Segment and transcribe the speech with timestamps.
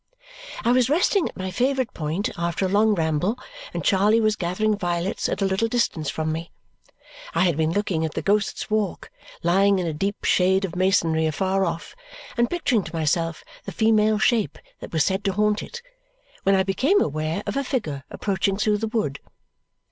[0.65, 3.37] I was resting at my favourite point after a long ramble,
[3.71, 6.51] and Charley was gathering violets at a little distance from me.
[7.35, 9.11] I had been looking at the Ghost's Walk
[9.43, 11.95] lying in a deep shade of masonry afar off
[12.35, 15.83] and picturing to myself the female shape that was said to haunt it
[16.41, 19.19] when I became aware of a figure approaching through the wood.